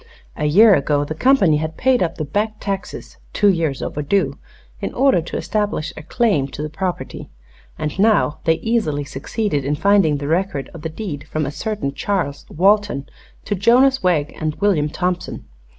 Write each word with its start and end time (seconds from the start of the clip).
A 0.35 0.45
year 0.45 0.73
ago 0.73 1.05
the 1.05 1.13
company 1.13 1.57
had 1.57 1.77
paid 1.77 2.01
up 2.01 2.15
the 2.17 2.25
back 2.25 2.53
taxes 2.59 3.17
two 3.33 3.49
years 3.49 3.83
overdue 3.83 4.39
in 4.79 4.91
order 4.95 5.21
to 5.21 5.37
establish 5.37 5.93
a 5.95 6.01
claim 6.01 6.47
to 6.47 6.63
the 6.63 6.71
property, 6.71 7.29
and 7.77 7.99
now 7.99 8.39
they 8.45 8.55
easily 8.55 9.03
succeeded 9.03 9.63
in 9.63 9.75
finding 9.75 10.17
the 10.17 10.27
record 10.27 10.71
of 10.73 10.81
the 10.81 10.89
deed 10.89 11.27
from 11.27 11.45
a 11.45 11.51
certain 11.51 11.93
Charles 11.93 12.47
Walton 12.49 13.09
to 13.45 13.53
Jonas 13.53 14.01
Wegg 14.01 14.35
and 14.41 14.55
William 14.55 14.89
Thompson. 14.89 15.45